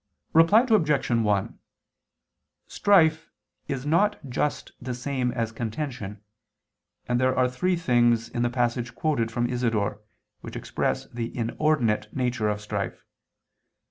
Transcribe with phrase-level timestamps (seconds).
[0.33, 1.11] Reply Obj.
[1.11, 1.59] 1:
[2.65, 3.29] Strife
[3.67, 6.21] is not just the same as contention:
[7.07, 10.01] and there are three things in the passage quoted from Isidore,
[10.39, 13.05] which express the inordinate nature of strife.